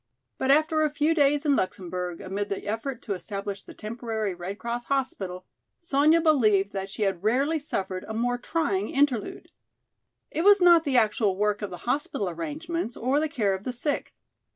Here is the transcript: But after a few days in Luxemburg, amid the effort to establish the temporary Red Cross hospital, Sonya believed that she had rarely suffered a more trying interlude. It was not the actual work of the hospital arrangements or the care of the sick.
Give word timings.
But 0.39 0.49
after 0.49 0.81
a 0.81 0.89
few 0.89 1.13
days 1.13 1.45
in 1.45 1.55
Luxemburg, 1.55 2.21
amid 2.21 2.49
the 2.49 2.65
effort 2.65 3.03
to 3.03 3.13
establish 3.13 3.63
the 3.63 3.75
temporary 3.75 4.33
Red 4.33 4.57
Cross 4.57 4.85
hospital, 4.85 5.45
Sonya 5.77 6.21
believed 6.21 6.71
that 6.71 6.89
she 6.89 7.03
had 7.03 7.21
rarely 7.21 7.59
suffered 7.59 8.03
a 8.07 8.13
more 8.15 8.39
trying 8.39 8.89
interlude. 8.89 9.51
It 10.31 10.43
was 10.43 10.59
not 10.59 10.85
the 10.85 10.97
actual 10.97 11.37
work 11.37 11.61
of 11.61 11.69
the 11.69 11.85
hospital 11.85 12.27
arrangements 12.27 12.97
or 12.97 13.19
the 13.19 13.29
care 13.29 13.53
of 13.53 13.63
the 13.63 13.73
sick. 13.73 14.15